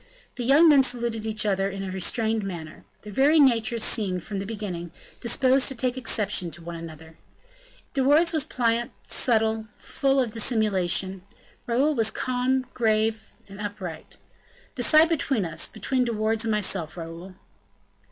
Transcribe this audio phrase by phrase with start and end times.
[0.33, 2.85] The young men saluted each other in a restrained manner.
[3.03, 4.89] Their very natures seemed, from the beginning,
[5.19, 7.19] disposed to take exception to each other.
[7.93, 11.21] De Wardes was pliant, subtle, full of dissimulation;
[11.67, 14.15] Raoul was calm, grave, and upright.
[14.73, 17.35] "Decide between us between De Wardes and myself, Raoul."